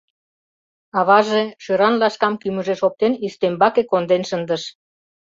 [0.99, 4.63] Аваже, шӧран лашкам кӱмыжеш оптен, ӱстембаке конден шындыш.